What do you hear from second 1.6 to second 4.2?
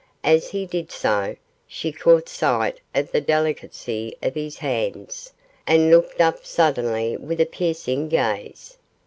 she caught sight of the delicacy